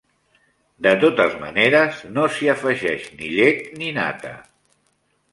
[0.85, 4.33] De totes maneres, no s'hi afegeix ni llet ni nata.